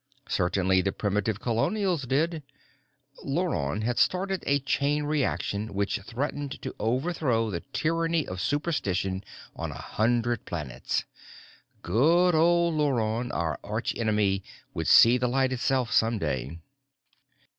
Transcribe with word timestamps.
Certainly 0.29 0.81
the 0.81 0.91
primitive 0.91 1.39
colonials 1.39 2.07
did. 2.07 2.41
Luron 3.23 3.83
had 3.83 3.99
started 3.99 4.43
a 4.47 4.57
chain 4.57 5.03
reaction 5.03 5.75
which 5.75 5.99
threatened 5.99 6.59
to 6.63 6.73
overthrow 6.79 7.51
the 7.51 7.59
tyranny 7.71 8.25
of 8.25 8.41
superstition 8.41 9.23
on 9.55 9.69
a 9.69 9.75
hundred 9.77 10.43
planets. 10.45 11.05
Good 11.83 12.33
old 12.33 12.73
Luron, 12.73 13.31
our 13.31 13.59
arch 13.63 13.93
enemy, 13.95 14.41
would 14.73 14.87
see 14.87 15.19
the 15.19 15.27
light 15.27 15.53
itself 15.53 15.91
some 15.93 16.17
day. 16.17 16.57